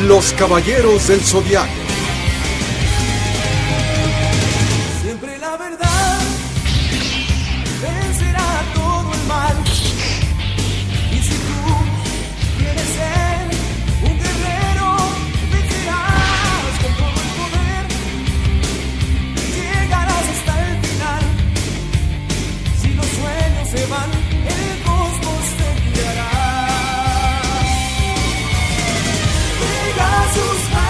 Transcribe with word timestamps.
Los 0.00 0.32
Caballeros 0.32 1.06
del 1.08 1.20
Zodiaco. 1.20 1.68
Siempre 5.02 5.38
la 5.38 5.56
verdad 5.58 6.20
vencerá. 7.82 8.41
Jesus. 30.34 30.81